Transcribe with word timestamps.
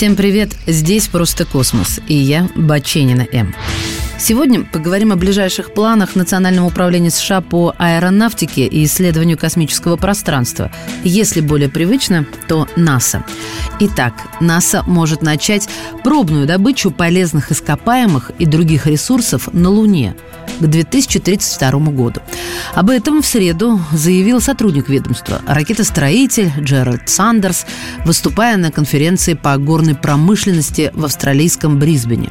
Всем 0.00 0.16
привет! 0.16 0.56
Здесь 0.66 1.08
«Просто 1.08 1.44
космос» 1.44 2.00
и 2.08 2.14
я, 2.14 2.48
Баченина 2.54 3.26
М. 3.32 3.54
Сегодня 4.18 4.64
поговорим 4.64 5.12
о 5.12 5.16
ближайших 5.16 5.74
планах 5.74 6.16
Национального 6.16 6.68
управления 6.68 7.10
США 7.10 7.42
по 7.42 7.74
аэронавтике 7.76 8.66
и 8.66 8.86
исследованию 8.86 9.36
космического 9.36 9.98
пространства. 9.98 10.72
Если 11.04 11.42
более 11.42 11.68
привычно, 11.68 12.24
то 12.48 12.66
НАСА. 12.76 13.26
Итак, 13.78 14.14
НАСА 14.40 14.84
может 14.86 15.20
начать 15.20 15.68
пробную 16.02 16.46
добычу 16.46 16.90
полезных 16.90 17.52
ископаемых 17.52 18.30
и 18.38 18.46
других 18.46 18.86
ресурсов 18.86 19.50
на 19.52 19.68
Луне– 19.68 20.16
к 20.60 20.66
2032 20.66 21.70
году. 21.90 22.20
Об 22.74 22.90
этом 22.90 23.22
в 23.22 23.26
среду 23.26 23.80
заявил 23.92 24.40
сотрудник 24.40 24.88
ведомства, 24.88 25.40
ракетостроитель 25.46 26.52
Джеральд 26.60 27.08
Сандерс, 27.08 27.66
выступая 28.04 28.56
на 28.56 28.70
конференции 28.70 29.34
по 29.34 29.56
горной 29.56 29.94
промышленности 29.94 30.90
в 30.94 31.04
австралийском 31.04 31.78
Брисбене. 31.78 32.30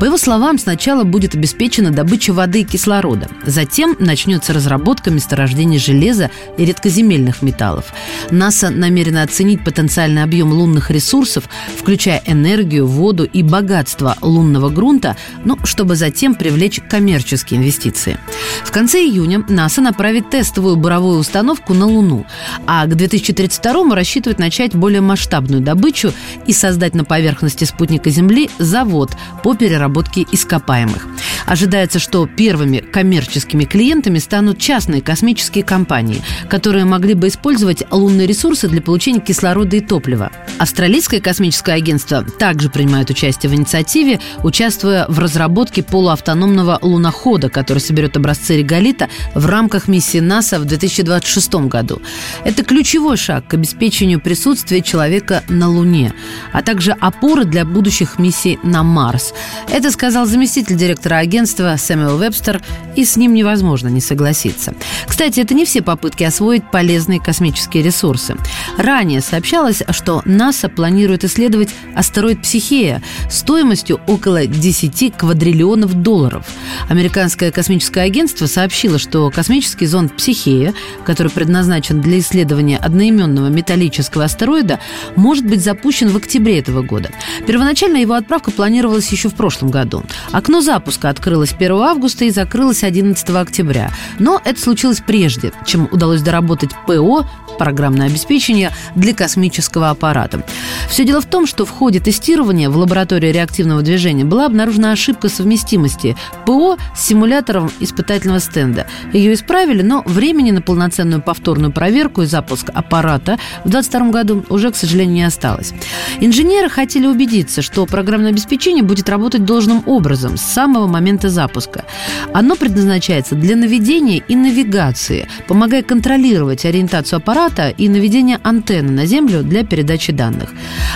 По 0.00 0.06
его 0.06 0.16
словам, 0.16 0.58
сначала 0.58 1.04
будет 1.04 1.34
обеспечена 1.34 1.90
добыча 1.90 2.32
воды 2.32 2.62
и 2.62 2.64
кислорода. 2.64 3.28
Затем 3.44 3.94
начнется 3.98 4.54
разработка 4.54 5.10
месторождений 5.10 5.78
железа 5.78 6.30
и 6.56 6.64
редкоземельных 6.64 7.42
металлов. 7.42 7.92
НАСА 8.30 8.70
намерено 8.70 9.22
оценить 9.22 9.62
потенциальный 9.62 10.22
объем 10.22 10.52
лунных 10.52 10.90
ресурсов, 10.90 11.44
включая 11.76 12.22
энергию, 12.24 12.86
воду 12.86 13.24
и 13.24 13.42
богатство 13.42 14.16
лунного 14.22 14.70
грунта, 14.70 15.18
ну, 15.44 15.58
чтобы 15.64 15.96
затем 15.96 16.34
привлечь 16.34 16.80
коммерческие 16.88 17.60
инвестиции. 17.60 18.16
В 18.64 18.70
конце 18.70 19.00
июня 19.00 19.44
НАСА 19.50 19.82
направит 19.82 20.30
тестовую 20.30 20.76
буровую 20.76 21.18
установку 21.18 21.74
на 21.74 21.84
Луну, 21.84 22.24
а 22.66 22.86
к 22.86 22.96
2032 22.96 23.94
рассчитывает 23.94 24.38
начать 24.38 24.74
более 24.74 25.02
масштабную 25.02 25.60
добычу 25.60 26.14
и 26.46 26.54
создать 26.54 26.94
на 26.94 27.04
поверхности 27.04 27.64
спутника 27.64 28.08
Земли 28.08 28.48
завод 28.58 29.10
по 29.42 29.54
переработке 29.54 29.89
ископаемых. 30.32 31.06
Ожидается, 31.50 31.98
что 31.98 32.28
первыми 32.28 32.78
коммерческими 32.78 33.64
клиентами 33.64 34.20
станут 34.20 34.60
частные 34.60 35.02
космические 35.02 35.64
компании, 35.64 36.22
которые 36.48 36.84
могли 36.84 37.14
бы 37.14 37.26
использовать 37.26 37.82
лунные 37.90 38.28
ресурсы 38.28 38.68
для 38.68 38.80
получения 38.80 39.18
кислорода 39.18 39.76
и 39.76 39.80
топлива. 39.80 40.30
Австралийское 40.60 41.20
космическое 41.20 41.72
агентство 41.72 42.22
также 42.22 42.70
принимает 42.70 43.10
участие 43.10 43.50
в 43.50 43.56
инициативе, 43.56 44.20
участвуя 44.44 45.06
в 45.08 45.18
разработке 45.18 45.82
полуавтономного 45.82 46.78
лунохода, 46.82 47.48
который 47.48 47.80
соберет 47.80 48.16
образцы 48.16 48.56
реголита 48.56 49.08
в 49.34 49.44
рамках 49.46 49.88
миссии 49.88 50.18
НАСА 50.18 50.60
в 50.60 50.66
2026 50.66 51.66
году. 51.66 52.00
Это 52.44 52.62
ключевой 52.62 53.16
шаг 53.16 53.48
к 53.48 53.54
обеспечению 53.54 54.20
присутствия 54.20 54.82
человека 54.82 55.42
на 55.48 55.68
Луне, 55.68 56.14
а 56.52 56.62
также 56.62 56.92
опоры 56.92 57.44
для 57.44 57.64
будущих 57.64 58.20
миссий 58.20 58.60
на 58.62 58.84
Марс. 58.84 59.34
Это 59.68 59.90
сказал 59.90 60.26
заместитель 60.26 60.76
директора 60.76 61.16
агентства 61.16 61.39
Сэмюэл 61.46 62.18
Вебстер, 62.18 62.60
и 62.96 63.04
с 63.04 63.16
ним 63.16 63.34
невозможно 63.34 63.88
не 63.88 64.00
согласиться. 64.00 64.74
Кстати, 65.06 65.40
это 65.40 65.54
не 65.54 65.64
все 65.64 65.82
попытки 65.82 66.24
освоить 66.24 66.70
полезные 66.70 67.20
космические 67.20 67.82
ресурсы. 67.82 68.36
Ранее 68.76 69.20
сообщалось, 69.20 69.82
что 69.90 70.22
НАСА 70.24 70.68
планирует 70.68 71.24
исследовать 71.24 71.70
астероид 71.94 72.42
Психея 72.42 73.02
стоимостью 73.30 74.00
около 74.06 74.46
10 74.46 75.16
квадриллионов 75.16 75.94
долларов. 75.94 76.46
Американское 76.88 77.50
космическое 77.50 78.02
агентство 78.02 78.46
сообщило, 78.46 78.98
что 78.98 79.30
космический 79.30 79.86
зонд 79.86 80.16
«Психея», 80.16 80.74
который 81.04 81.30
предназначен 81.30 82.00
для 82.00 82.18
исследования 82.18 82.78
одноименного 82.78 83.48
металлического 83.48 84.24
астероида, 84.24 84.80
может 85.16 85.44
быть 85.46 85.62
запущен 85.62 86.08
в 86.08 86.16
октябре 86.16 86.58
этого 86.58 86.82
года. 86.82 87.10
Первоначально 87.46 87.98
его 87.98 88.14
отправка 88.14 88.50
планировалась 88.50 89.10
еще 89.12 89.28
в 89.28 89.34
прошлом 89.34 89.70
году. 89.70 90.02
Окно 90.32 90.60
запуска 90.60 91.08
открылось 91.08 91.52
1 91.52 91.72
августа 91.72 92.24
и 92.24 92.30
закрылось 92.30 92.84
11 92.84 93.28
октября. 93.30 93.90
Но 94.18 94.40
это 94.44 94.60
случилось 94.60 95.02
прежде, 95.06 95.52
чем 95.66 95.88
удалось 95.90 96.22
доработать 96.22 96.70
ПО 96.86 97.26
программное 97.60 98.06
обеспечение 98.06 98.72
для 98.94 99.12
космического 99.12 99.90
аппарата. 99.90 100.42
Все 100.88 101.04
дело 101.04 101.20
в 101.20 101.26
том, 101.26 101.46
что 101.46 101.66
в 101.66 101.70
ходе 101.70 102.00
тестирования 102.00 102.70
в 102.70 102.76
лаборатории 102.78 103.30
реактивного 103.30 103.82
движения 103.82 104.24
была 104.24 104.46
обнаружена 104.46 104.92
ошибка 104.92 105.28
совместимости 105.28 106.16
ПО 106.46 106.78
с 106.96 107.06
симулятором 107.06 107.70
испытательного 107.78 108.40
стенда. 108.40 108.86
Ее 109.12 109.34
исправили, 109.34 109.82
но 109.82 110.02
времени 110.06 110.52
на 110.52 110.62
полноценную 110.62 111.20
повторную 111.20 111.70
проверку 111.70 112.22
и 112.22 112.26
запуск 112.26 112.70
аппарата 112.72 113.38
в 113.64 113.68
2022 113.68 114.10
году 114.10 114.44
уже, 114.48 114.70
к 114.70 114.76
сожалению, 114.76 115.16
не 115.16 115.24
осталось. 115.24 115.74
Инженеры 116.18 116.70
хотели 116.70 117.06
убедиться, 117.06 117.60
что 117.60 117.84
программное 117.84 118.30
обеспечение 118.30 118.82
будет 118.82 119.10
работать 119.10 119.44
должным 119.44 119.82
образом 119.84 120.38
с 120.38 120.42
самого 120.42 120.86
момента 120.86 121.28
запуска. 121.28 121.84
Оно 122.32 122.56
предназначается 122.56 123.34
для 123.34 123.54
наведения 123.54 124.22
и 124.26 124.34
навигации, 124.34 125.28
помогая 125.46 125.82
контролировать 125.82 126.64
ориентацию 126.64 127.18
аппарата 127.18 127.49
аппарата 127.50 127.68
и 127.70 127.88
наведение 127.88 128.38
антенны 128.42 128.92
на 128.92 129.06
Землю 129.06 129.42
для 129.42 129.64
передачи 129.64 130.12
данных. 130.12 130.50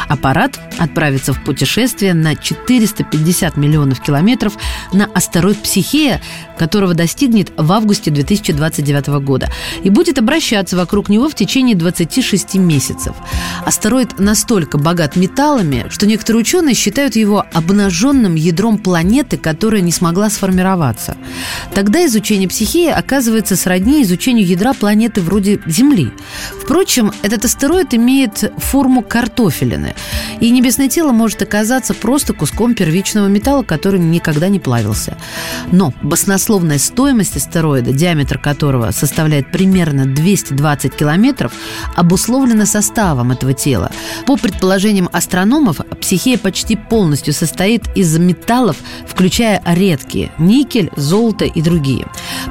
Аппарат 0.08 0.58
отправится 0.78 1.32
в 1.32 1.42
путешествие 1.42 2.14
на 2.14 2.36
450 2.36 3.56
миллионов 3.56 4.00
километров 4.00 4.56
на 4.92 5.06
астероид 5.06 5.58
Психея, 5.58 6.20
которого 6.58 6.94
достигнет 6.94 7.52
в 7.56 7.72
августе 7.72 8.10
2029 8.10 9.06
года, 9.24 9.50
и 9.82 9.90
будет 9.90 10.18
обращаться 10.18 10.76
вокруг 10.76 11.08
него 11.08 11.28
в 11.28 11.34
течение 11.34 11.76
26 11.76 12.54
месяцев. 12.56 13.14
Астероид 13.64 14.18
настолько 14.18 14.78
богат 14.78 15.16
металлами, 15.16 15.86
что 15.90 16.06
некоторые 16.06 16.40
ученые 16.40 16.74
считают 16.74 17.16
его 17.16 17.44
обнаженным 17.52 18.34
ядром 18.34 18.78
планеты, 18.78 19.36
которая 19.36 19.80
не 19.80 19.92
смогла 19.92 20.30
сформироваться. 20.30 21.16
Тогда 21.74 22.04
изучение 22.06 22.48
Психея 22.48 22.94
оказывается 22.94 23.56
сродни 23.56 24.02
изучению 24.02 24.46
ядра 24.46 24.74
планеты 24.74 25.20
вроде 25.20 25.60
Земли. 25.66 26.10
Впрочем, 26.62 27.12
этот 27.22 27.44
астероид 27.44 27.94
имеет 27.94 28.52
форму 28.58 29.02
картофелины, 29.02 29.94
и 30.40 30.50
небесное 30.50 30.88
тело 30.88 31.12
может 31.12 31.42
оказаться 31.42 31.94
просто 31.94 32.32
куском 32.32 32.74
первичного 32.74 33.26
металла, 33.26 33.62
который 33.62 34.00
никогда 34.00 34.48
не 34.48 34.60
плавился. 34.60 35.16
Но 35.72 35.92
баснословная 36.02 36.78
стоимость 36.78 37.36
астероида, 37.36 37.92
диаметр 37.92 38.38
которого 38.38 38.90
составляет 38.90 39.50
примерно 39.52 40.06
220 40.06 40.94
километров, 40.94 41.52
обусловлена 41.96 42.66
составом 42.66 43.32
этого 43.32 43.52
тела. 43.52 43.90
По 44.26 44.36
предположениям 44.36 45.08
астрономов, 45.12 45.80
психея 46.00 46.38
почти 46.38 46.76
полностью 46.76 47.34
состоит 47.34 47.84
из 47.94 48.16
металлов, 48.18 48.76
включая 49.06 49.62
редкие– 49.66 50.32
никель, 50.38 50.90
золото 50.96 51.44
и 51.44 51.62
другие. 51.62 52.06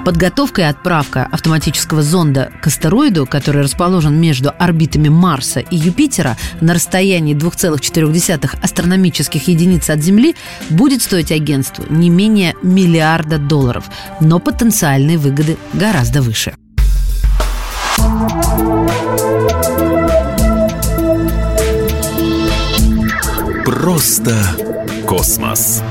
Подготовка 0.06 0.62
и 0.62 0.66
отправка 0.66 1.28
автоматического 1.31 2.02
зонда 2.02 2.52
к 2.62 2.68
астероиду, 2.68 3.26
который 3.26 3.64
расположен 3.64 4.20
между 4.20 4.52
орбитами 4.59 5.09
Марса 5.09 5.62
и 5.62 5.76
Юпитера 5.76 6.38
на 6.62 6.74
расстоянии 6.74 7.36
2,4 7.36 8.58
астрономических 8.62 9.48
единиц 9.48 9.90
от 9.90 10.02
Земли, 10.02 10.36
будет 10.70 11.01
стоить 11.01 11.31
агентству 11.31 11.86
не 11.90 12.10
менее 12.10 12.56
миллиарда 12.62 13.38
долларов, 13.38 13.86
но 14.19 14.40
потенциальные 14.40 15.18
выгоды 15.18 15.57
гораздо 15.74 16.22
выше. 16.22 16.54
Просто 23.66 24.36
космос. 25.06 25.81